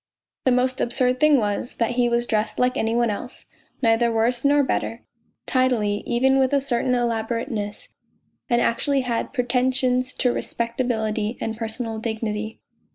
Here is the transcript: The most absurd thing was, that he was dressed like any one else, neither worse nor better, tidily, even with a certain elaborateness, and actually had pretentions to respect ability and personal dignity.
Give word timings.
The 0.45 0.51
most 0.51 0.81
absurd 0.81 1.19
thing 1.19 1.37
was, 1.37 1.75
that 1.75 1.91
he 1.91 2.09
was 2.09 2.25
dressed 2.25 2.57
like 2.57 2.75
any 2.75 2.95
one 2.95 3.11
else, 3.11 3.45
neither 3.83 4.11
worse 4.11 4.43
nor 4.43 4.63
better, 4.63 5.03
tidily, 5.45 5.97
even 6.07 6.39
with 6.39 6.53
a 6.53 6.59
certain 6.59 6.95
elaborateness, 6.95 7.89
and 8.49 8.59
actually 8.59 9.01
had 9.01 9.31
pretentions 9.31 10.13
to 10.13 10.33
respect 10.33 10.81
ability 10.81 11.37
and 11.39 11.55
personal 11.55 11.99
dignity. 11.99 12.59